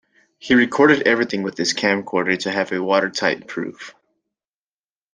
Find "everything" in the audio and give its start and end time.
1.03-1.43